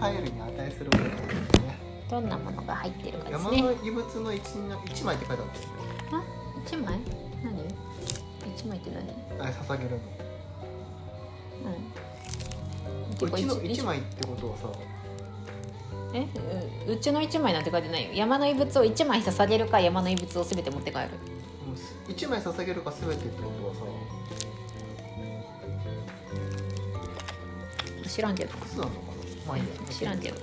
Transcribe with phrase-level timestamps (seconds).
[0.00, 1.78] パイルに値するものなんですね。
[2.10, 5.68] どんなものが入ってるかです山ねの遺物の一の一枚って書いてあったんですよ。
[6.12, 6.24] あ
[6.66, 6.98] 一枚？
[7.44, 7.64] 何？
[8.56, 9.14] 一枚って何？
[9.40, 9.96] あれ捧げるの。
[11.66, 11.68] う
[13.14, 13.28] ん。
[13.30, 14.72] これの一一枚ってことはさ。
[16.14, 16.26] え？
[16.88, 18.10] ううちの一枚なんて書いてないよ。
[18.14, 21.08] 山の遺物を一枚捧げるか山の遺物をすべて持って帰る。
[21.66, 23.80] もうす一枚捧げるか全てってことはさ。
[28.08, 28.50] 知らんけど。
[28.52, 28.90] 複数なの？
[28.90, 29.09] かな
[29.50, 29.60] まあい。
[29.60, 30.36] いや知らんけど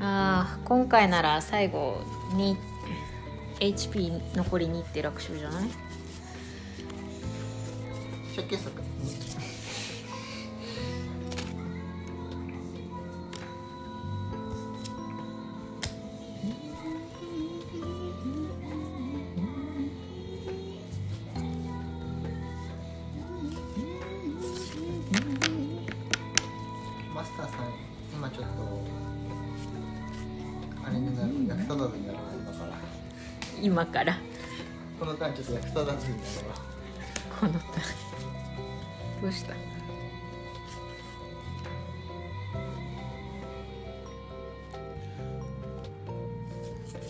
[0.00, 1.96] あー今回なら最後
[2.34, 2.56] に
[3.60, 5.68] HP 残り2って楽勝じゃない？
[8.34, 8.82] 借金作
[35.74, 36.54] たずになるわ
[37.40, 37.60] この歌
[39.22, 39.54] どうした？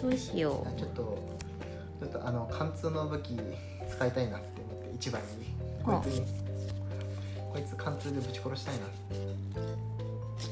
[0.02, 1.18] どうしよちょっと
[2.00, 3.40] ちょっとあの貫通の武器
[3.90, 5.28] 使いたいなって思って一番に。
[5.82, 6.26] こいつに。
[7.52, 8.80] こいつ貫通でぶち殺したいな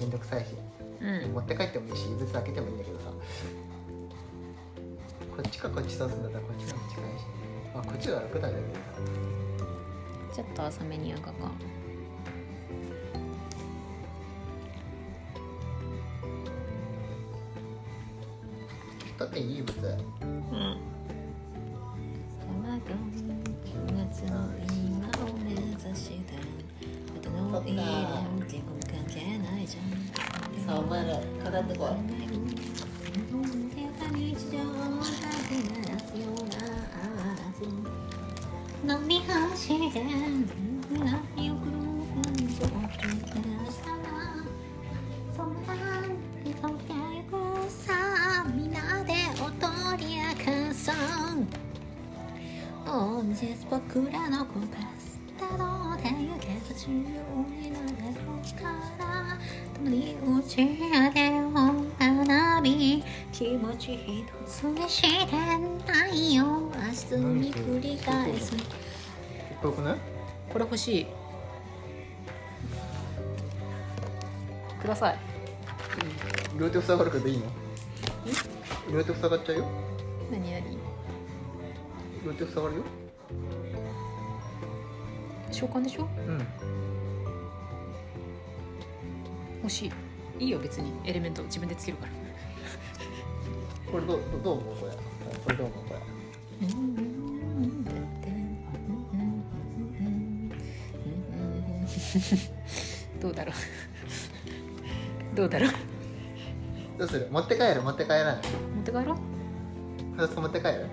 [0.01, 0.55] めんどくさいし。
[1.01, 1.33] ううん。
[1.33, 3.05] 持って帰ってもいいし異物開けてもいいんだけどさ。
[5.37, 6.79] こっちかこっち刺すんだったらこっちが近い
[7.19, 7.25] し
[7.75, 8.81] まあこっちが楽だけどさ
[10.34, 11.51] ちょっと浅めに焼かか。
[19.19, 19.72] だっていい物
[64.07, 65.37] 一つにして
[65.87, 66.45] ないよ。
[66.45, 68.57] 明日に繰り返す。
[68.57, 68.65] かっ
[69.63, 69.99] こよくない
[70.53, 71.07] これ欲しい。
[74.81, 75.19] ください。
[76.59, 77.45] 両手塞がるけどいいの？
[78.93, 79.69] 両手塞がっちゃうよ。
[80.31, 80.79] 何何？
[82.27, 82.83] 両手塞がるよ。
[85.53, 86.09] 召喚でしょ？
[86.27, 86.47] うん。
[89.63, 89.93] 欲しい。
[90.45, 90.93] いいよ別に。
[91.05, 92.13] エレメント自分でつけるから
[93.92, 94.92] これどうどう思うこれ？
[95.44, 96.00] これどう思うこれ？
[103.20, 103.54] どうだろう
[105.36, 105.70] どうだろう
[106.98, 107.28] どうする？
[107.30, 107.82] 持って帰る？
[107.82, 108.36] 持って帰らない？
[108.36, 109.16] 持って帰ろう。
[110.16, 110.86] 2つ持って帰る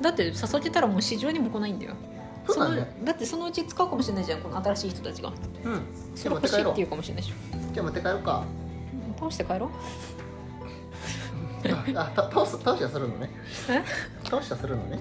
[0.00, 1.94] だって誘ってたらもう市場にも来ないんだよ。
[2.46, 5.28] そうなんだよのだってそのうち使うかもしれないじゃんこの新しい人たちが。
[5.28, 5.34] うん。
[6.16, 7.34] そじゃあ持っ帰ろうれ欲していって言うかもしれないでしょ
[7.72, 8.44] じゃあ持って帰ろうか。
[9.18, 9.70] 倒して帰ろう
[11.94, 13.30] あた倒す倒しはするのね。
[13.68, 13.82] え？
[14.24, 14.98] 倒しはするのね。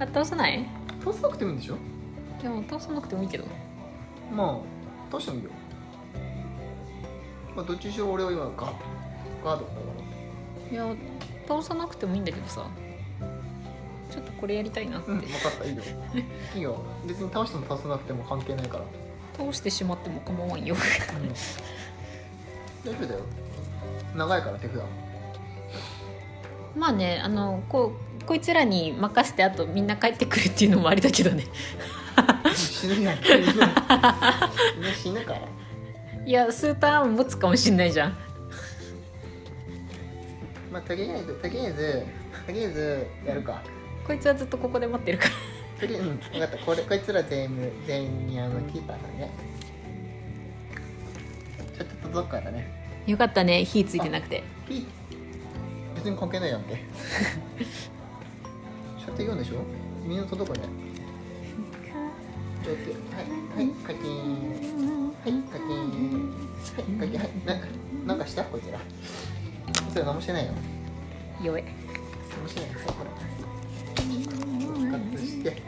[0.00, 0.66] あ倒さない？
[1.00, 1.76] 倒さなくてもいいんでしょ？
[2.42, 3.44] でも倒さなくてもいいけど。
[4.34, 4.56] まあ
[5.10, 5.50] 倒してもいいよ。
[7.54, 8.64] まあどっちにしろ俺は今ガード
[9.44, 9.76] ガードだか
[10.70, 10.72] ら。
[10.72, 10.96] いや
[11.46, 12.66] 倒さなくてもいいんだけどさ。
[14.10, 15.82] ちょっとこれやりたいなって、うん分かったいいよ。
[16.54, 16.76] いいよ。
[17.06, 18.84] 別に倒しても倒さなくても関係ないから、
[19.38, 20.74] 倒してしまっても構わんよ。
[22.84, 23.20] 大丈夫だよ。
[24.14, 24.76] 長いから手札
[26.76, 31.44] まあねあのこうこいつらに任せてあとみんな帰ってくるっていうのもありだけどね。
[32.54, 35.40] 死ぬやんみんな死ぬから。
[36.24, 38.16] いや数ターン持つかもしんないじゃん。
[40.70, 42.06] まあとりあえずとりあえず
[42.46, 43.62] とりあえずやるか。
[44.06, 45.30] こいつはずっとここで待ってるから。
[45.80, 46.58] とりあえずうん分かった。
[46.58, 49.30] これこいつら全員全員にあのキーパーだね。
[51.76, 52.66] ちょっと届くからね。
[53.06, 53.64] よかったね。
[53.64, 54.44] 火ついてなくて。
[54.68, 55.01] ピー
[56.02, 56.82] 別に関係ないやんけ。
[58.98, 59.62] 射程やでしょ？
[60.04, 60.64] みんな届くね。
[62.64, 64.02] はいはい課金。
[65.22, 65.68] はい課金。
[66.98, 67.20] はい課金。
[67.20, 67.60] はい
[68.04, 68.42] なんかした？
[68.42, 68.80] こいつら。
[69.92, 70.52] それ何もしてないよ
[71.40, 71.64] 弱い。
[72.32, 73.10] 何もしてないはいこれ。
[74.00, 75.62] 復活して。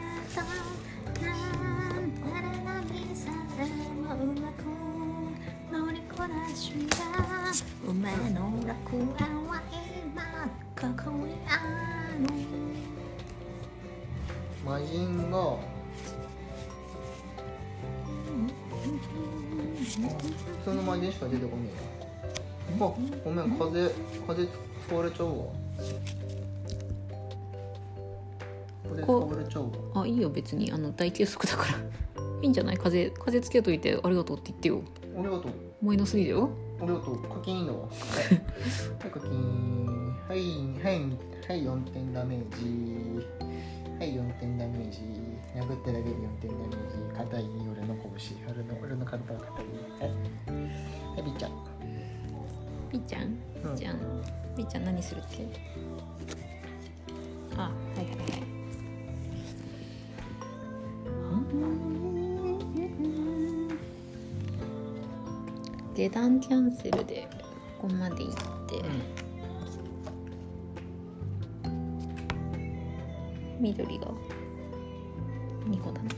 [4.15, 4.65] うまく
[5.73, 6.97] 乗りこなしだ
[7.55, 9.07] ます馬の楽園
[9.47, 9.63] は
[10.03, 10.25] 今
[10.75, 11.51] ここにあ
[12.19, 12.27] る
[14.81, 15.39] ジンが。
[15.39, 15.59] ー
[20.65, 22.93] 通の魔人しか出てこねえやあ
[23.25, 23.91] ごめん風
[24.27, 24.47] 風
[24.89, 25.35] 使われちゃうわ。
[28.89, 30.03] 風使れちゃうわ。
[30.03, 30.73] あいいよ別に。
[30.73, 31.79] あの大休息だから。
[32.43, 32.79] いいんじゃない？
[32.79, 34.83] 風風つけといてありがとうって言ってよ。
[35.17, 35.53] ありがとう。
[35.83, 36.51] 思いのすぎだよ。
[36.83, 37.83] りがとう課金いいの。
[37.83, 37.91] はい
[39.11, 39.29] 課金
[40.29, 40.39] はい
[40.83, 40.93] はい
[41.47, 43.27] はい4点ダメージ。
[43.99, 45.01] はい4点ダメージ。
[45.55, 46.97] 殴っただけで4点ダメージ。
[47.17, 47.43] 硬い
[47.73, 48.37] 俺の拳。
[48.49, 49.65] 俺の俺の体は硬い。
[50.01, 50.11] はい
[51.17, 51.53] はいビッちゃん
[52.93, 53.23] みーちゃん
[53.65, 53.77] うん。
[53.77, 53.97] じゃん
[54.57, 55.47] みーちゃん何するっけ？
[57.57, 58.54] あはいはいはい
[65.95, 67.29] 下段キャンセルで
[67.81, 68.35] ここまで行っ
[68.69, 68.83] て、
[73.61, 74.07] 緑が
[75.67, 76.09] 2個だな。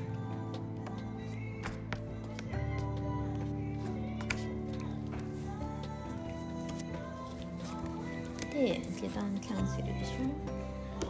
[8.53, 11.07] で下段キャンセルでしょ。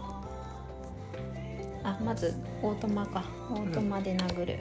[1.85, 3.25] あまずオートマか。
[3.51, 4.59] オートマで殴る、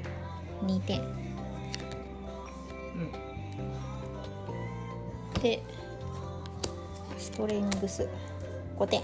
[0.61, 1.25] 2点
[5.45, 5.62] で
[7.19, 8.09] ストレングス。
[8.80, 9.01] 5点。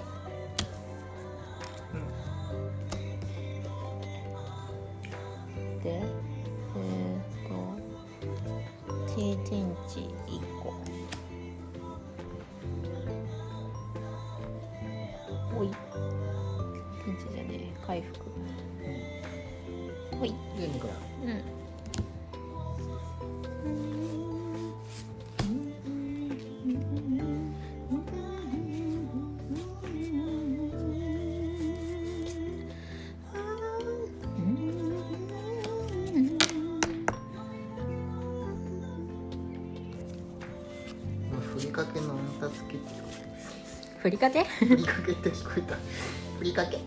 [5.84, 6.02] で
[6.74, 7.54] えー、と
[9.16, 10.50] 経験値1
[44.01, 44.44] ふりかけ？
[44.44, 45.75] ふりかけって聞こえた。
[46.39, 46.80] ふりかけ？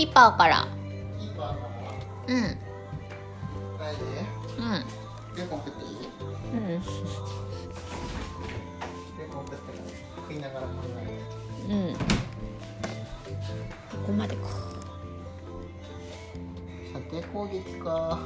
[0.00, 0.66] キーパーから。
[1.18, 1.56] キーパーか
[2.26, 2.36] うん。
[2.40, 2.40] ら
[3.84, 4.00] ないで
[4.56, 4.64] うん。
[5.36, 6.08] ベーコン食っていい？
[6.54, 6.66] うん。
[6.66, 6.78] ベー
[9.30, 9.62] コン食って
[10.16, 10.68] 食いながら考
[11.68, 11.92] えうん。
[11.92, 12.00] こ
[14.06, 14.42] こまでか。
[16.94, 18.18] 射程攻撃か。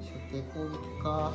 [0.00, 1.32] 射程攻撃か。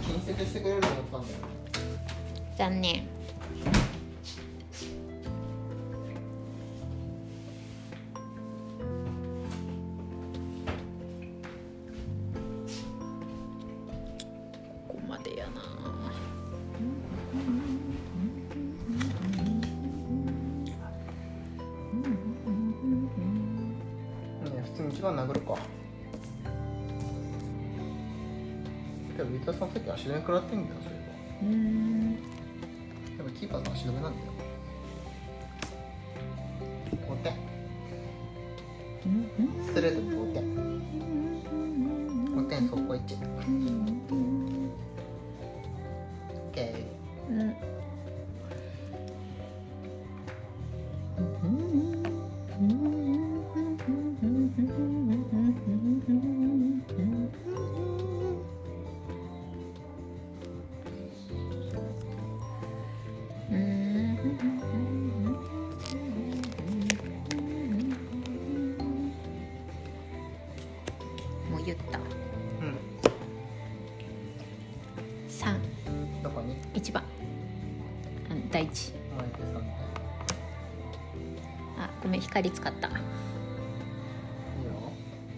[0.00, 1.34] 近接してくれると思ったんだよ
[2.56, 3.02] 残念。
[14.86, 15.60] ここまでやな。
[24.50, 25.58] ね普通に一番殴るか
[29.16, 29.70] でも、ビーターさん。
[29.70, 30.63] さっき足止め食らってん。
[71.64, 72.04] 言ったうん。
[75.28, 76.56] 3どこに？
[76.74, 77.02] 一番
[78.30, 79.62] あの第一前で3点。
[81.78, 82.90] あごめん光使った。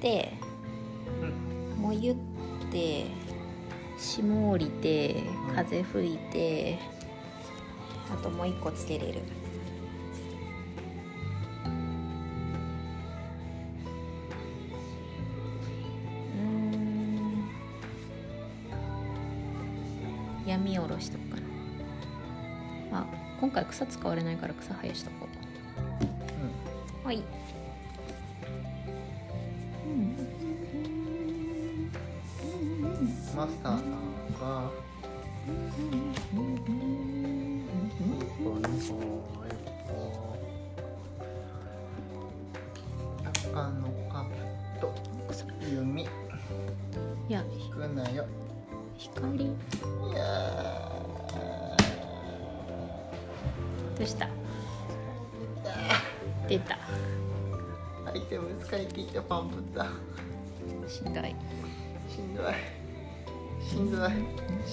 [0.01, 0.33] で
[1.23, 1.83] うん。
[1.83, 2.17] もう言っ
[2.71, 3.07] て
[3.99, 5.23] 霜降りて
[5.55, 6.79] 風吹いて
[8.13, 9.23] あともう一個つけれる
[23.57, 25.27] 回草使われないから草生やしとこ
[27.05, 27.23] うはい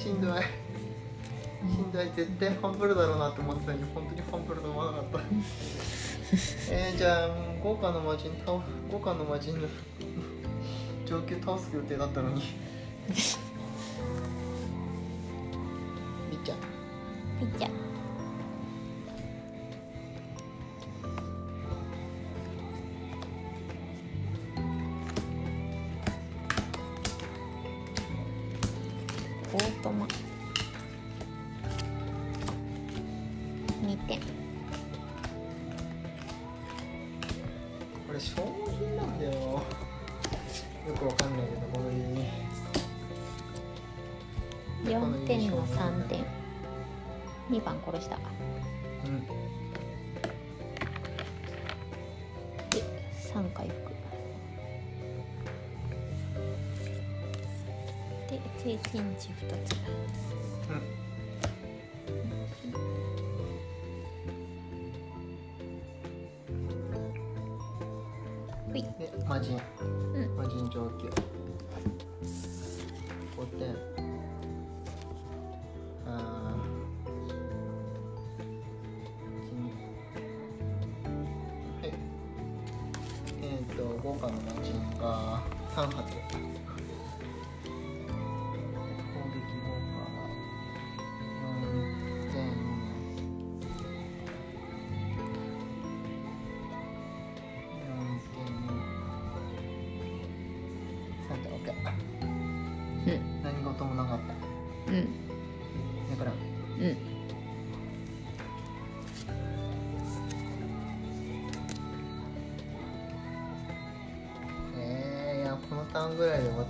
[0.04, 0.42] しんどい。
[0.42, 2.12] しんどい。
[2.14, 5.20] 絶対ファンブルだろうなって思ってたのに本当にファンブルと思わなかった。
[6.72, 7.30] えー、じゃあ
[7.64, 9.68] 豪華の魔人倒豪華の魔人の
[11.06, 12.42] 上級倒す予定だったのに。
[16.30, 16.58] みっちゃん。
[16.58, 16.64] は
[17.56, 17.83] いじゃあ
[59.44, 59.74] 2つ
[60.70, 60.82] うん。
[68.72, 68.82] ほい。
[68.82, 69.60] で魔人。
[70.14, 70.36] うん。
[70.36, 71.08] 魔人上級
[73.38, 73.76] 5点
[76.06, 76.10] あ
[81.82, 81.94] はい。
[83.42, 85.44] えっ、と豪華の魔人が
[85.76, 86.14] 3発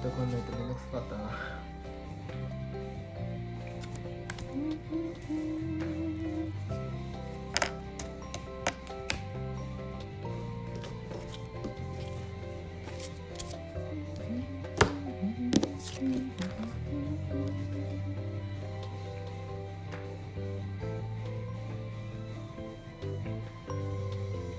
[0.03, 1.31] ぐらいで終わってくんないとめんどくさかったな。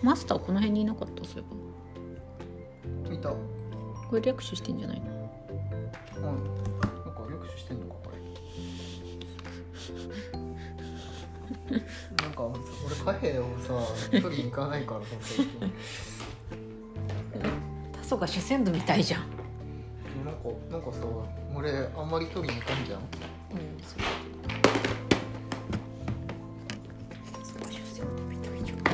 [0.02, 1.24] マスターこの辺にいなかった？
[1.24, 1.44] そうい
[3.06, 3.30] え見た。
[3.30, 5.13] うんばこれ略取してんじゃないの？
[13.24, 15.72] 俺貨幣をさ取りに行かないからさ最近
[17.92, 19.22] タソが主戦度みたいじゃん。
[20.24, 20.40] なんか
[20.70, 21.00] なんかさ
[21.54, 23.00] 俺あんまり取りに行かんじゃん。
[23.00, 23.06] うん
[23.82, 23.98] そう。
[27.32, 28.84] タソが主戦度みたいじゃんそ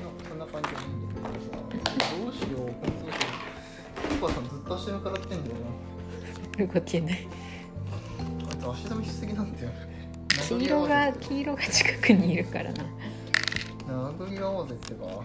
[0.00, 1.58] んなそんな感じじゃないんだけどさ
[2.16, 3.10] どうしよう本当に。
[4.08, 6.58] キーパーさんずっと足のからってんだよな。
[6.58, 7.00] るこって
[10.66, 12.84] 色が黄色が近くにいるからな。
[13.86, 15.24] 殴り合おうぜってば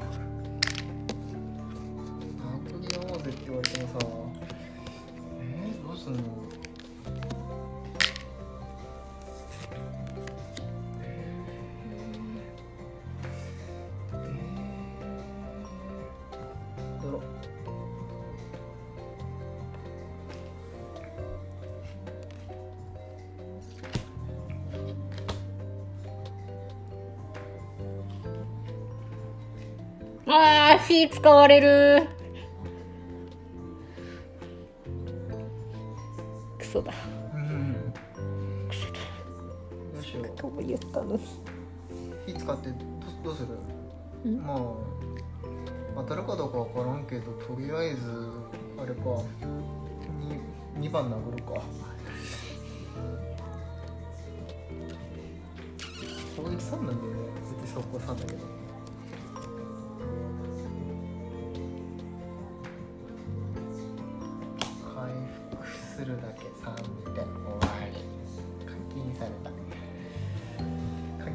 [31.10, 32.21] 使われる。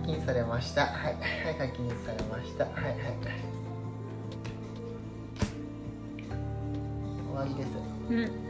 [0.07, 0.87] た課金されました。
[0.87, 1.17] はい。
[1.45, 2.65] はい課金されました。
[2.65, 2.97] はいはい。
[7.27, 7.69] 終わりです。
[8.11, 8.46] うん。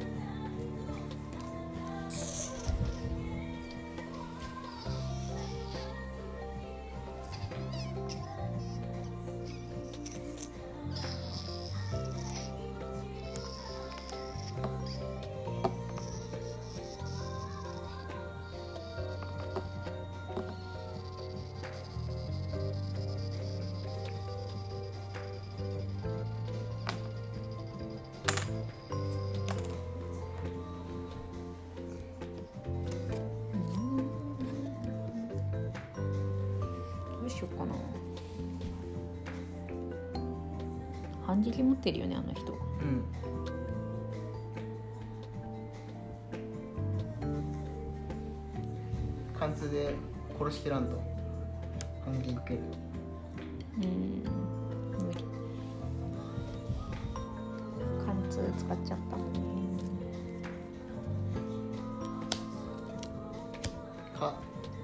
[64.17, 64.35] か。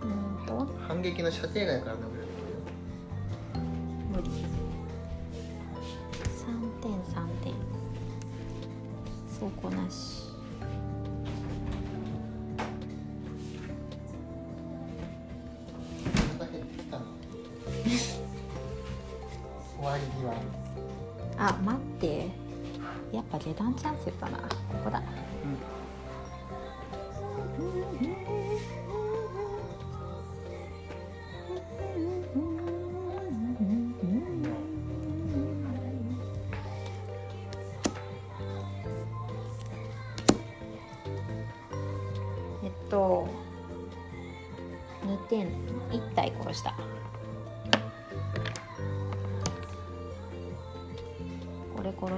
[0.03, 0.66] うんと。
[0.87, 2.32] 反撃の射程外から殴れる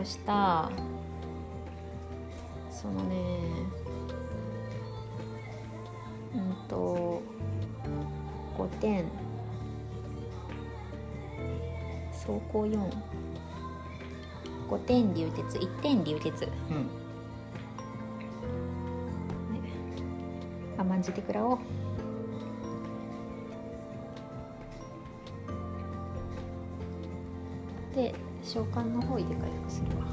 [0.05, 0.71] これ殺した。
[2.71, 3.17] そのね。
[6.35, 7.23] うんと
[8.59, 9.05] 5点。
[12.13, 12.65] 走行
[14.69, 15.59] 45点流鉄。
[15.59, 16.45] 1点流鉄。
[16.45, 16.51] うん。
[20.77, 21.59] 甘んじて食らおう
[27.95, 30.05] で召喚の方位で回復するわ。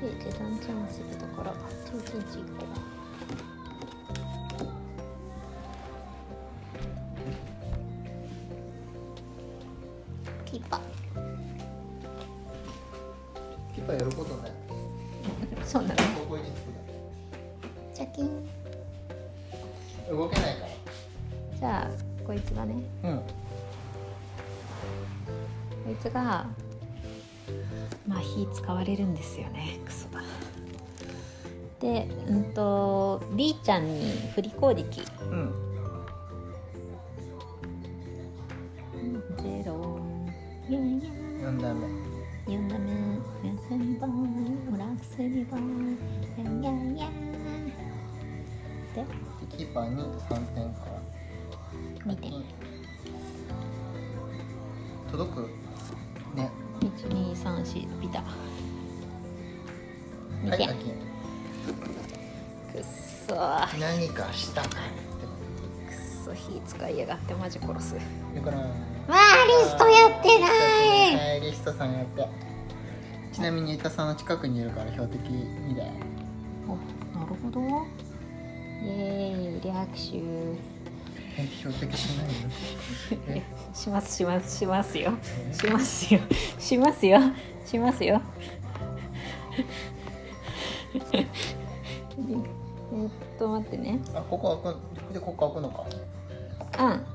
[0.00, 2.66] で下段チャンスだから経験値1個
[10.46, 10.89] キーパー。
[22.50, 22.74] つがね。
[23.02, 23.18] らうん。
[23.18, 23.24] こ
[25.90, 26.46] いつが
[28.06, 29.78] まあ火使われるんですよね。
[29.84, 30.22] クソだ
[31.80, 35.02] でうんと B ちゃんに振り攻撃
[71.90, 72.28] はいリストさんやって。
[73.32, 75.90] ちなみに板さんの近くにいるから標的2台
[76.68, 76.76] お
[77.18, 77.60] なるほど。
[78.82, 80.18] イエーイ略手
[81.38, 82.32] え標的しないの？
[83.28, 83.42] え？
[83.74, 85.12] しますしますしますよ。
[85.52, 86.20] しますよ。
[86.58, 87.20] しますよ。
[87.64, 88.20] しますよ。
[91.12, 91.26] えっ
[93.38, 94.00] と待ってね。
[94.14, 95.84] あここ開くでここ開くのか。
[96.84, 97.06] うん。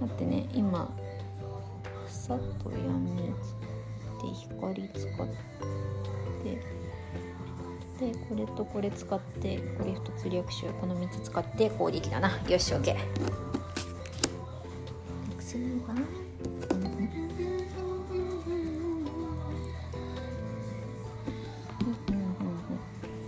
[0.00, 0.90] 待ってね今
[2.22, 3.32] 草と闇で
[4.32, 5.26] 光使っ
[6.44, 6.62] て
[7.98, 12.40] でこれとこれ使ってこれ一つ略手この3つ使って攻撃だな。
[12.48, 12.96] よし OK
[15.40, 15.96] 次は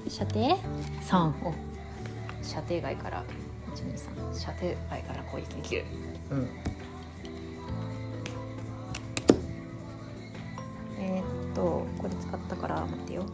[0.09, 0.57] 射程
[1.03, 1.53] 3お。
[2.43, 3.25] 射程外から
[3.75, 5.85] 123射程外から攻撃できる。
[6.31, 6.64] うん
[11.55, 13.25] とこれ使ったから待ってよ。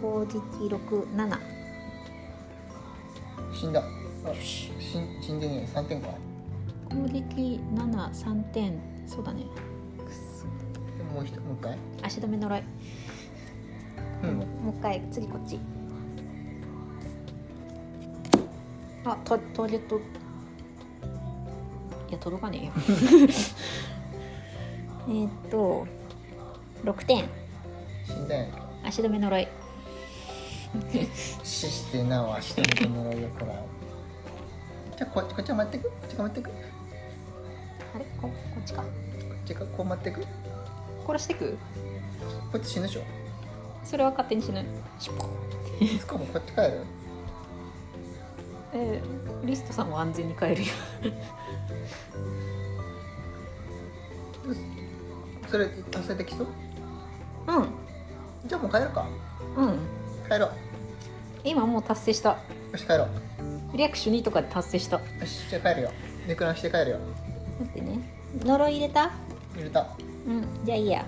[0.00, 1.38] 攻撃67
[3.54, 3.80] 死んだ。
[3.80, 6.08] あ死ん死んでね3点か。
[6.90, 8.78] 攻撃73点。
[9.06, 9.44] そうだね。
[11.14, 11.78] もう一もう一回。
[12.02, 12.62] 足止め呪い、
[14.22, 14.36] うん。
[14.36, 15.02] もう一回。
[15.10, 15.58] 次こっち。
[19.04, 19.98] あタターゲット。
[19.98, 20.00] い
[22.12, 22.72] や届かねえよ。
[25.06, 25.86] えーっと
[26.84, 27.28] 6点。
[28.06, 29.48] 死んだやんけ足止め呪い。
[31.42, 33.54] 死してなお足止めてもらうよから
[34.96, 35.88] じゃあこっちこっちは待ってく。
[35.88, 36.50] こっちが待ってく。
[36.50, 36.56] こ
[37.94, 38.04] あれ？
[38.20, 38.82] ここっちか？
[38.82, 38.84] っ
[39.46, 40.26] ちがこう待ってく。
[41.06, 41.56] 殺してく？
[42.52, 43.02] こっち死ぬでしょ。
[43.84, 44.66] それは勝手にしない
[44.98, 45.28] シュポ
[45.80, 46.82] いつかもこっち帰る。
[48.72, 50.66] えー、リストさんは安全に帰るよ。
[55.48, 56.46] それ達成できそう？
[57.46, 57.68] うん。
[58.46, 59.06] じゃあもう帰るか。
[59.56, 59.78] うん。
[60.28, 60.52] 帰ろう。
[61.44, 62.30] 今もう達成した。
[62.30, 62.36] よ
[62.76, 63.06] し帰ろ
[63.74, 64.96] 略手2とかで達成した。
[64.96, 65.90] うよしじゃあ帰るよ。
[66.26, 66.98] ネクランして帰るよ。
[67.60, 67.98] 待ってね。
[68.44, 69.10] 呪い入れた？
[69.54, 69.86] 入れた。
[70.26, 70.46] うん。
[70.64, 71.04] じゃあいいや。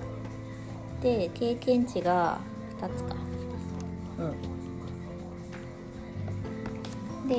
[1.03, 2.39] で経験値が
[2.81, 3.15] 2つか。
[4.19, 4.23] う
[7.27, 7.29] ん。
[7.29, 7.37] で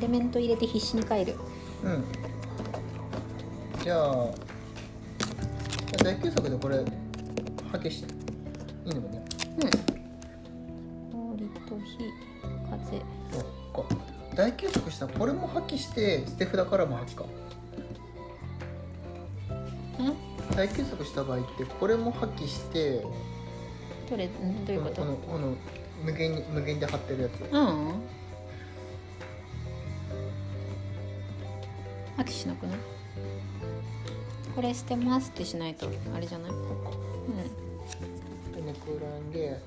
[0.00, 1.36] エレメント入れて必死に帰る。
[1.84, 2.02] うん。
[3.84, 4.30] じゃあ
[6.02, 6.78] 大休息でこれ
[7.70, 8.14] 破棄して
[8.86, 9.22] いいのかね？
[11.12, 11.34] うん。
[11.36, 11.98] 氷と火
[12.70, 13.02] 風。
[13.30, 13.42] そっ
[13.74, 13.94] か。
[14.34, 17.24] 大休息したらこれも破棄して捨て札からも破棄か。
[17.24, 17.28] ん？
[20.56, 23.04] 大休息した場合ってこれも破棄して
[24.08, 25.02] どれんどういうこと？
[25.02, 25.54] このこの
[26.02, 27.42] 無限に無限で貼ってるやつ。
[27.52, 28.00] うん
[32.20, 32.78] 飽きしなくない？
[34.54, 36.50] これ捨てますってしないとあれじゃない？
[36.50, 36.66] うん。
[39.32, 39.58] で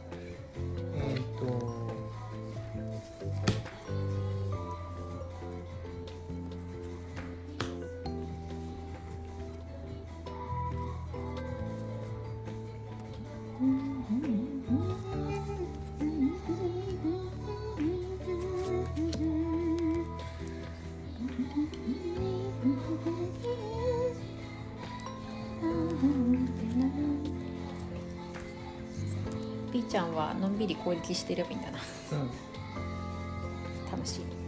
[30.67, 31.79] びり攻撃してればいいんだな
[32.13, 32.29] うん
[33.91, 34.43] 楽しいだ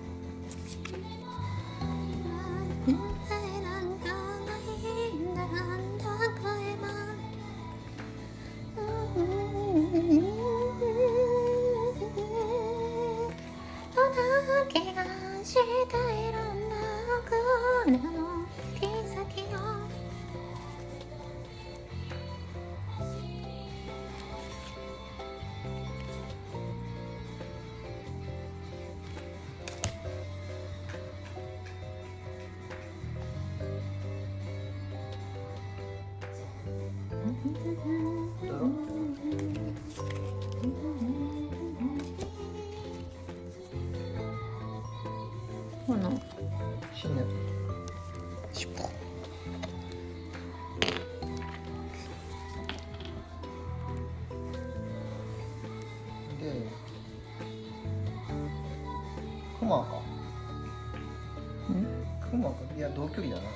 [62.95, 63.49] 同距離だな。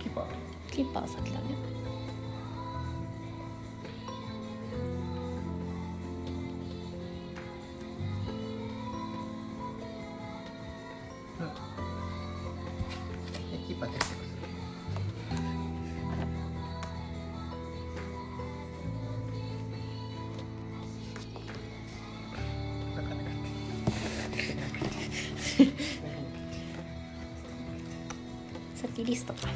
[0.00, 0.24] キーパー？
[0.72, 1.46] キーパー先だね。
[29.04, 29.48] きリストか。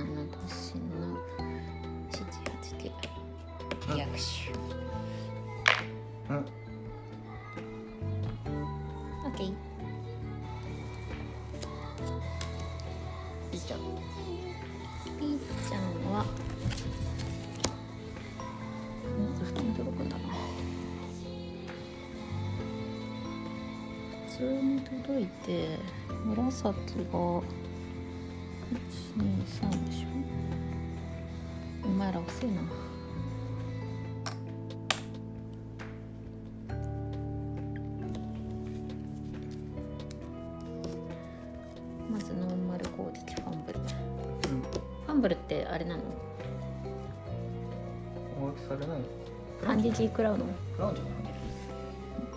[50.18, 51.14] 食らうのクラウンじゃない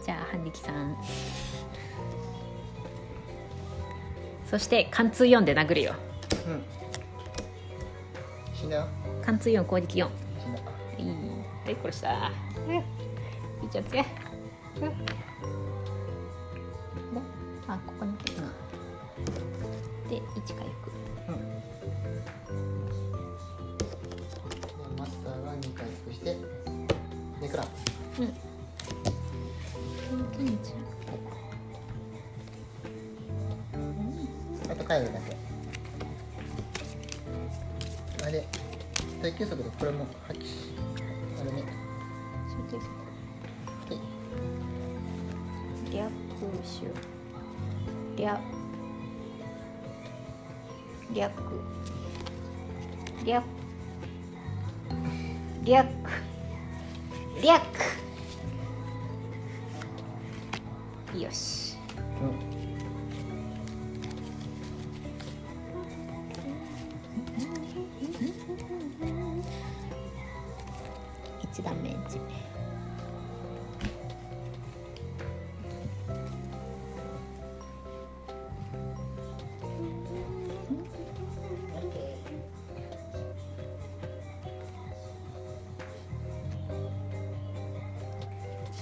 [0.04, 0.96] じゃあ反撃さん。
[4.44, 5.94] そして貫通4で殴るよ。
[6.46, 6.62] うん。
[8.54, 8.86] 死んだよ。
[9.22, 10.60] 貫通4攻撃4死んだ。
[10.98, 11.06] いい。
[11.64, 12.32] はい殺した。
[12.68, 12.74] うん。
[12.74, 12.82] いっ
[13.70, 14.04] ちゃって
[14.82, 15.59] うん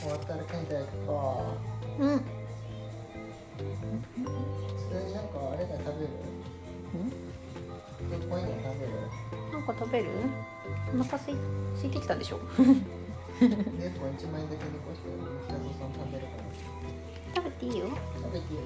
[0.01, 1.13] 終わったら検体行くか
[1.99, 2.07] う。
[2.07, 2.19] ん。
[3.59, 3.65] 普
[4.91, 6.11] 通になんかあれだ食べる？
[8.31, 8.93] こういうの食べる
[9.53, 10.07] なんか食べる？
[10.99, 11.35] お腹すい
[11.75, 12.39] 空いてきたでしょ？
[13.39, 15.09] でこれ1万円だけ残して
[15.47, 16.45] 北野さん食べるから。
[17.35, 17.87] 食べていいよ。
[18.17, 18.63] 食べていいよ。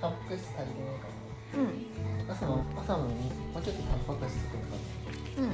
[0.00, 1.06] タンパク質足りてないか
[1.54, 1.56] う
[2.24, 2.28] ん。
[2.28, 3.10] ら朝も朝もも
[3.58, 4.64] うちょっとタンパク質とか
[5.38, 5.48] うん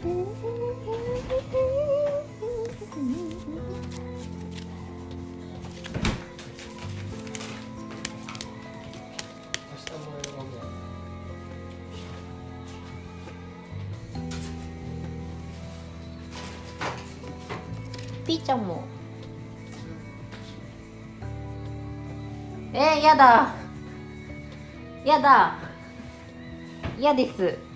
[0.00, 18.82] ピーちゃんも。
[22.72, 23.54] えー、やだ。
[25.04, 25.58] やだ。
[26.98, 27.69] 嫌です。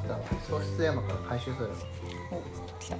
[0.00, 1.70] マスターは喪失山から回収する。
[2.30, 2.40] お
[2.80, 2.96] 来た。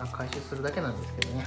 [0.00, 1.46] あ回収するだけなんですけどね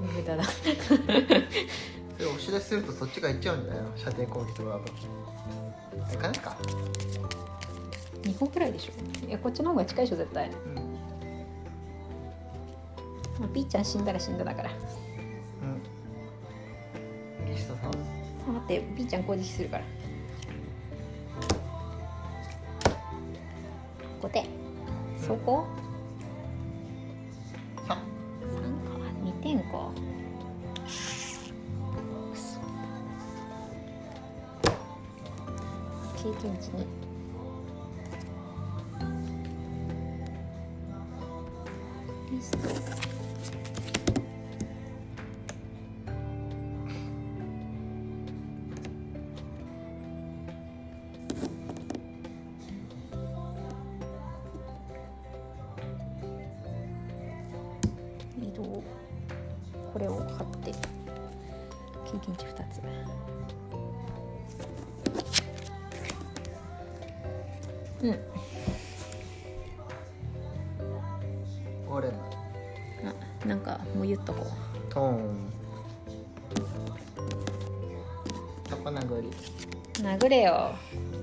[0.00, 4.80] 無駄だそれ押し出しするとそっちが行っちゃうんじゃないの射程攻撃とか
[6.12, 6.56] いかないか。
[8.22, 8.92] 2個くらいでしょ。
[9.26, 10.74] いやこっちの方が近いでしょ絶対、うん。
[13.38, 14.70] まあ、ピーちゃん死んだら死んだだから。
[14.70, 14.74] う
[17.44, 17.46] ん。
[17.46, 17.90] リストさん。
[17.90, 19.84] 待ってピーちゃん攻撃するから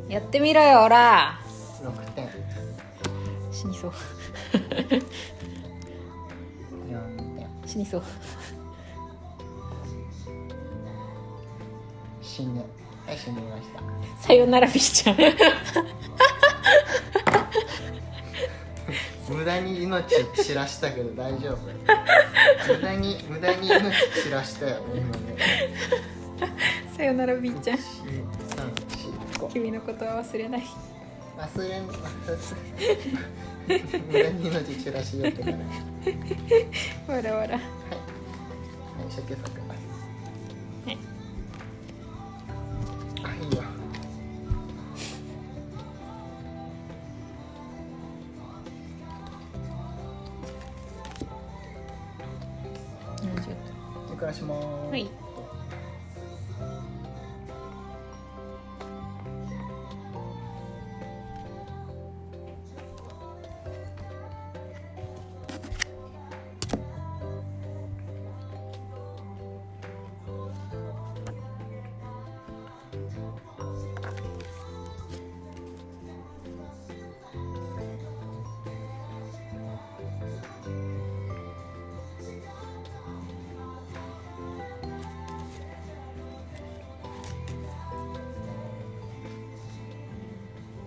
[0.10, 1.40] やってみろよおら
[1.82, 2.30] 6点。
[3.52, 3.92] 死にそう。
[6.90, 7.48] 4点。
[7.66, 8.04] 死にそう。
[12.22, 12.64] 死ぬ
[13.06, 13.82] はい死にました。
[14.28, 15.18] さよならピーちゃん
[19.30, 21.58] 無駄に命散らしたけど大丈夫。
[22.74, 23.82] 無駄に無駄に命
[24.24, 25.38] 散らしたよ今ね。
[26.96, 28.43] さよならピーちゃん12345
[29.52, 30.64] 君のことは忘れない。
[31.38, 31.94] 忘れん忘
[33.68, 35.58] れ無駄に命散らしようってから。
[35.58, 35.64] はい。
[37.08, 37.60] わらわらはいは
[39.60, 39.63] い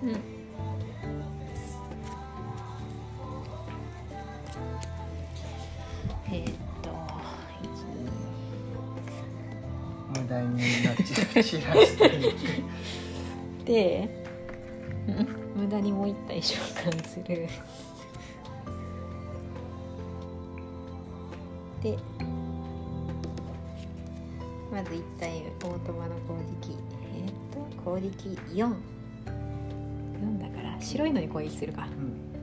[0.06, 0.12] うん。
[6.32, 6.90] えーっと
[10.20, 11.58] 無駄に命散らし
[11.98, 14.08] てる1で、
[15.08, 15.10] う
[15.60, 17.48] ん、無駄にもう一体召喚する。
[21.82, 21.98] で
[24.72, 26.76] まず1体オートマの攻撃。
[27.14, 28.95] えーっと攻撃44だから
[30.86, 31.88] 白いのに攻撃するか。
[31.98, 32.35] うん。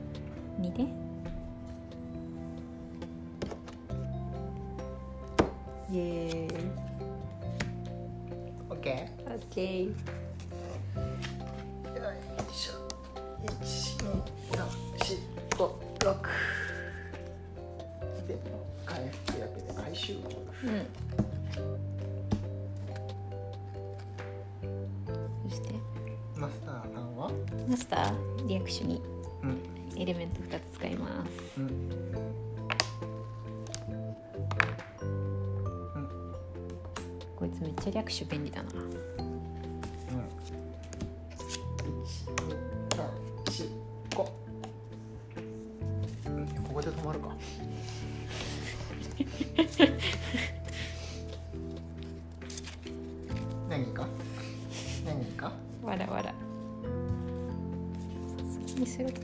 [59.04, 59.20] そうにするこ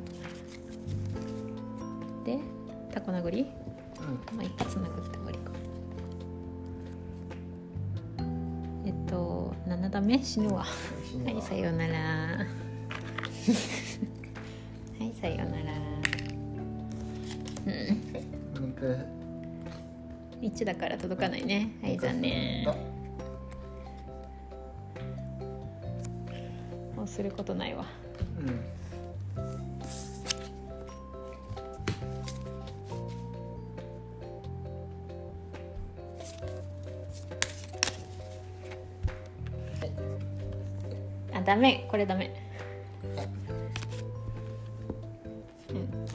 [2.24, 2.38] とで
[2.92, 3.40] タコ殴り？
[3.40, 3.44] う
[4.34, 4.36] ん。
[4.36, 5.52] まあ一発殴って終わりか。
[8.84, 10.64] えっと7ダメ死ぬわ。
[10.64, 10.66] は
[11.30, 11.94] いさようなら。
[11.94, 12.46] は
[15.00, 15.72] いさようなら。
[17.66, 18.66] うん。
[18.66, 18.98] 肉
[20.42, 21.70] 1だから届かないね。
[21.82, 22.66] はい残念。
[26.96, 27.86] もうすることないわ
[41.90, 42.30] これダメ。
[43.16, 43.28] はい
[45.70, 46.06] うん。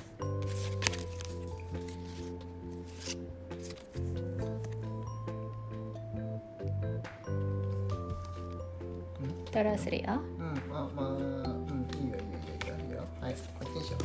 [9.51, 10.21] トラスリアうん。
[10.69, 11.87] まあまあうん。
[12.01, 12.25] いいよいいよ
[12.63, 14.03] いいよいいよいいよはいこっちにしよう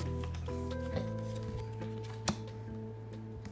[0.92, 0.98] は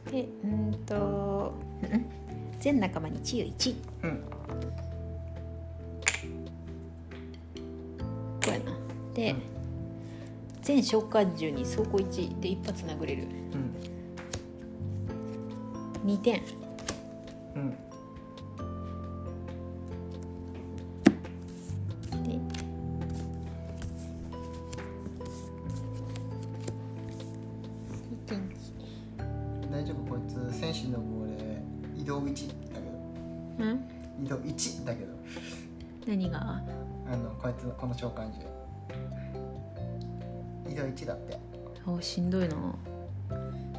[0.09, 0.73] いでうん。
[0.85, 1.53] と
[1.83, 2.05] うん。
[2.59, 4.38] 全仲間に治癒1うん。
[9.19, 9.35] で、
[10.61, 13.23] 全召喚獣に走行1で一発殴れる。
[16.05, 16.13] うん。
[16.13, 16.41] 2点
[17.53, 17.71] うん。
[22.23, 22.29] で。
[22.29, 22.39] 2
[28.25, 28.49] 点
[29.69, 30.09] 大丈夫？
[30.09, 31.61] こいつ戦士の棒で
[31.97, 33.65] 移動1だけど。
[33.65, 33.83] うん？
[34.23, 35.11] 移動1だけど。
[36.07, 36.63] 何が？
[37.05, 38.48] あのこいつこの召喚獣
[41.85, 42.55] あしんどいな。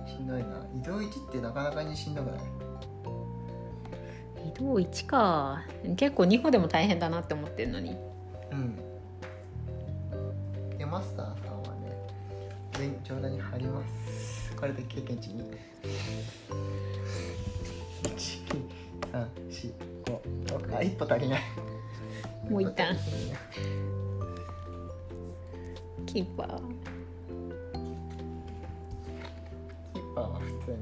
[0.07, 0.67] しんどいな。
[0.79, 2.41] 移動1ってなかなかにしんどくない？
[4.49, 5.63] 移動1か。
[5.97, 7.97] 結構2個でも大変だなって思ってるのに。
[8.51, 8.77] うん。
[10.77, 11.95] でマスターさんはね
[12.73, 14.55] 全上段に貼ります。
[14.57, 15.45] これで経験値に。
[19.13, 21.41] 12345あ一歩足りない。
[22.49, 22.97] もう一旦。
[26.07, 26.61] キーパー
[30.11, 30.77] キーパーは普通に。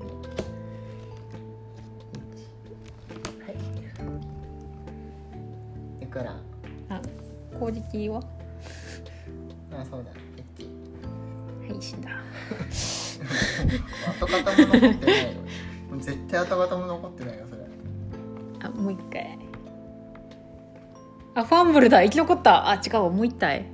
[3.43, 3.55] はい。
[6.01, 6.37] だから。
[6.89, 7.03] あ
[7.59, 8.22] 攻撃は？
[9.72, 10.11] あそうだ。
[10.37, 10.68] ペッティ
[11.70, 12.11] はい死んだ。
[14.09, 15.41] 跡形も残ってないよ
[15.91, 17.62] もう絶対跡形も残ってないよそれ。
[18.61, 19.39] あもう一回。
[21.35, 22.03] あファンブルだ。
[22.03, 22.68] 生き残った。
[22.70, 23.11] あ違うわ。
[23.11, 23.66] もう一体。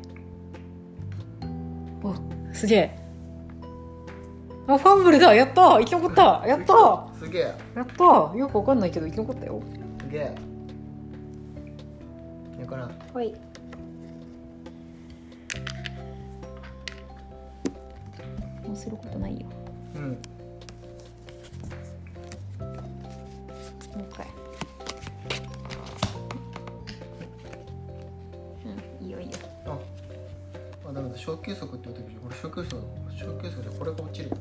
[2.02, 2.14] お
[2.52, 3.03] すげえ
[4.66, 5.34] あファンブルだ。
[5.34, 5.78] やった。
[5.78, 6.42] 生き残った。
[6.46, 7.06] やった。
[7.18, 7.42] すげえ。
[7.76, 8.36] やった。
[8.36, 9.62] よくわかんないけど生き残ったよ。
[10.00, 10.34] すげえ。
[12.60, 13.34] だからはい。
[18.66, 19.46] もうすることないよ。
[19.96, 20.02] うん。
[20.02, 20.14] も
[23.96, 24.26] う一回
[31.24, 32.76] 小休息って言う時俺小休息
[33.18, 34.36] 小休息でこれが落ちるよ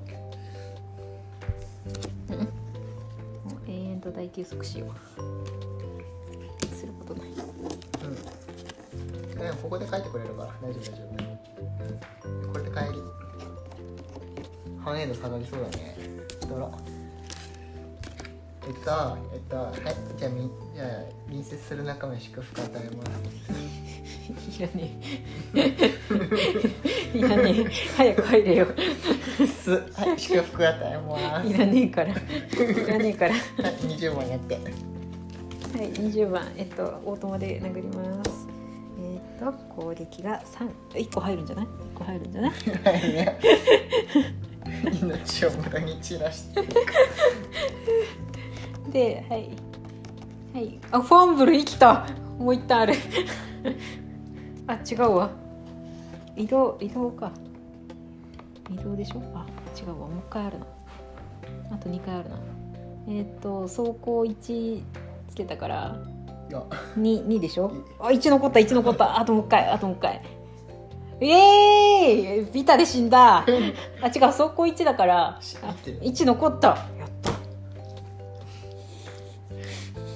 [3.45, 4.89] もう永遠と大休息しよう。
[6.75, 7.29] することない。
[7.29, 7.35] うん。
[9.39, 11.03] でもここで書いてくれるから大丈夫大丈
[12.43, 12.51] 夫。
[12.51, 12.99] これで帰り。
[14.83, 15.95] 繁栄度下がりそうだね。
[16.49, 16.69] どろ。
[18.65, 19.73] えっとえっとはい
[20.17, 20.87] じゃあみじゃあ
[21.27, 23.11] 隣接する仲間に祝福与えます
[24.29, 24.89] いらね
[25.55, 27.17] え。
[27.17, 27.65] いらねえ。
[27.97, 28.67] 早く入れよ
[29.61, 29.71] す。
[29.71, 31.49] はい祝福与えます。
[31.49, 32.09] いらねえから。
[32.11, 32.15] い
[32.87, 33.33] らねえから。
[33.33, 34.55] ははい20番やって。
[34.55, 34.57] い
[35.77, 38.47] 20番えっとオートマで殴ります。
[39.01, 40.41] えっと攻撃が
[40.93, 42.51] 31個入るんじゃない？1個入るんじゃない？
[42.51, 43.13] はい。
[43.13, 43.39] ね
[45.01, 46.61] 命を無駄に散らして。
[48.91, 49.49] ではい。
[50.53, 50.79] はい。
[50.91, 52.05] あファンブル生きた。
[52.39, 52.93] もう一旦ある
[54.67, 55.29] あ違うわ。
[56.35, 57.31] 移動移動か。
[58.69, 59.21] 移動でしょ？
[59.35, 59.45] あ
[59.79, 59.95] 違うわ。
[59.95, 60.65] もう一回あるな。
[61.71, 62.37] あと2回あるな。
[63.09, 64.81] えっ、と走行1
[65.29, 65.95] つけたから。
[66.49, 66.63] いや。
[66.97, 67.71] 2, 2でしょ？
[67.99, 69.19] あ1残った1残った。
[69.19, 70.21] あともう一回あともう一回。
[71.19, 73.39] ええー、ビタで死んだ。
[73.45, 73.49] あ違
[74.19, 75.37] う走行1だから。
[75.41, 75.99] 知ってる。
[76.01, 76.67] 1残った。
[76.69, 77.31] やった。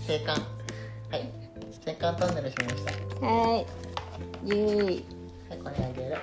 [0.07, 0.35] 生還
[1.11, 1.29] はい。
[1.85, 2.75] 生還トンネルしまし
[3.19, 3.25] た。
[3.25, 3.86] はい
[4.47, 5.05] イエーイ。
[5.49, 6.17] はいこれあげる。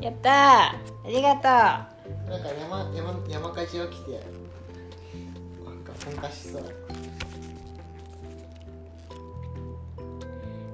[0.00, 0.32] やったー。
[0.32, 0.76] あ
[1.06, 2.30] りがとう。
[2.30, 4.20] なんか山山山火事起きて
[5.64, 6.74] なんか噴火しそう。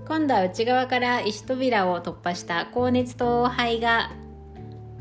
[0.08, 4.10] 今度は内側から石扉を突破した高熱と灰が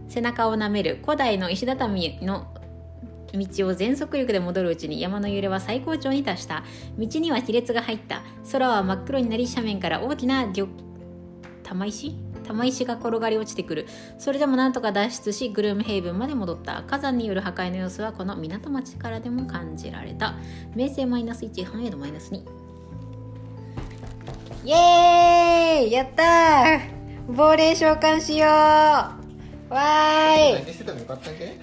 [0.09, 2.47] 背中を舐める古代の石畳の
[3.33, 6.65] 道を全速力で戻るうちに山の揺れは最高潮に達した。
[6.97, 8.23] 道には亀裂が入った。
[8.51, 10.67] 空は真っ黒になり斜面から大きな玉
[11.63, 12.15] 玉石？
[12.47, 13.87] 玉石が転がり落ちてくる。
[14.17, 16.83] それでもなんとか脱出しグルームヘイブンまで戻った。
[16.83, 20.35] 火山による破壊の様子はこの港町からでも感じられた。
[20.75, 22.43] 名声マイナス1繁栄度マイナス2
[24.63, 25.91] イエーイ！
[25.91, 27.33] やったー！
[27.33, 28.49] 亡霊召喚しよう！
[28.49, 30.53] わーい！
[30.53, 31.57] 何しててもよかっけ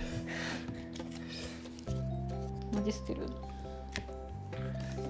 [2.74, 3.20] マジ捨てる？
[3.20, 3.28] バ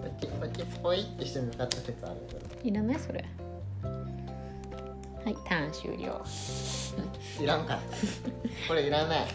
[0.09, 2.41] ッチバッチポイってしてもよかった説あるけど。
[2.63, 2.99] いらない？
[2.99, 3.25] それ
[5.29, 6.25] はいターン終了。
[7.39, 7.79] いらんか
[8.67, 9.27] これいらない。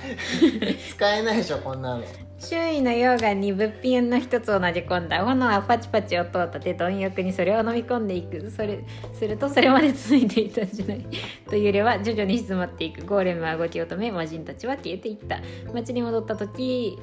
[0.90, 2.04] 使えないでしょこんなの。
[2.40, 5.24] 周囲の溶岩に物品の一つを投げ込んだ。
[5.24, 8.50] 炎はパチパチ音を立て貪欲にそれを飲み込んでいく。
[8.50, 8.84] それ
[9.14, 11.06] するとそれまで続いていた時代。
[11.48, 13.06] というよりは徐々に静まっていく。
[13.06, 15.42] ゴーレムは動きを止め魔人たちは消えていった。
[15.76, 16.98] 町に戻った時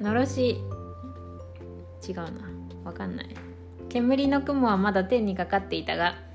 [0.00, 0.60] のろし。
[2.08, 2.32] 違うな。
[2.84, 3.28] わかんない。
[3.88, 6.25] 煙の雲はまだ天にかかっていたがうん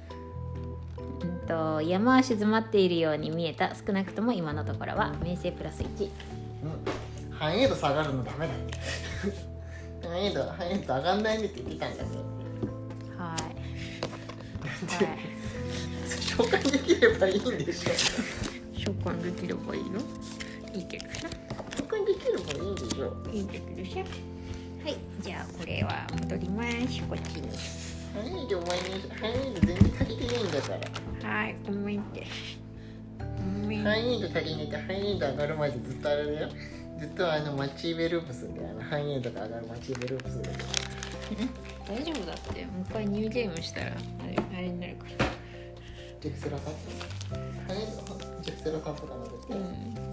[1.52, 6.12] と山は静まっているように見えた少なくとも今のところは名声プラス1うん
[7.36, 8.54] 繁栄度下がるのダメだ
[10.08, 12.20] 繁栄度繁栄度上がんないねって言ってたんだけど
[13.18, 13.40] はい。
[15.06, 15.20] はい。
[16.08, 17.92] 召喚できればいいんでしょ
[18.74, 19.88] 召喚できればいいよ。
[20.74, 21.28] いいけどさ。
[21.78, 24.00] 召喚できればいいんでしょいいけどさ。
[24.84, 24.98] はい。
[25.20, 27.02] じゃあこれは戻ります。
[27.04, 27.91] こっちに。
[28.14, 28.84] 繁栄度お前に
[29.20, 30.68] 繁栄度全然足りてないんだか
[31.22, 31.56] らはい。
[31.66, 32.28] ごめんって。
[33.20, 33.84] ごめん。
[33.84, 36.50] 繁栄度足りないと繁栄度上がるまでずっとあれだよ
[37.00, 40.58] ずっとあのマチーベループするんだよあの繁栄度が上がるマチーベループするんだよ
[41.88, 42.66] 大丈夫だって。
[42.66, 43.90] もう一回ニューゲームしたら、あ
[44.28, 45.26] れ、あれになるから。
[46.22, 46.74] ジェクセラさん
[48.44, 50.11] ジェクセラさんとかの絶対、うん。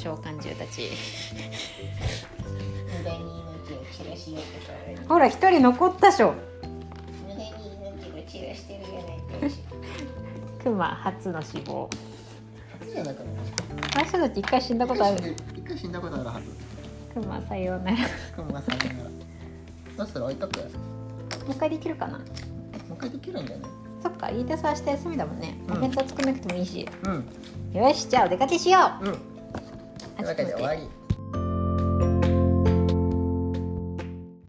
[0.00, 0.88] 召喚獣たち
[5.06, 6.34] ほら一人残ったしょ
[7.22, 9.60] 無駄に命を散らしてるじゃないかし
[10.62, 11.90] クマ初の死亡
[12.80, 13.26] 初じゃなくない
[14.14, 16.46] あの一回死んだことある一回死んだことあるはず
[17.12, 18.04] クマさようならも
[18.36, 18.90] 雲がさんなら
[19.98, 22.24] どうする置いとくもう一回できるかなもう
[22.94, 23.70] 一回できるんじゃない
[24.02, 27.24] そっかいいてさ明日休みだもんねお弁当作んなくてもいいし、うん
[27.72, 29.29] よしじゃあお出かけしよううん
[30.28, 30.99] わけで終わり。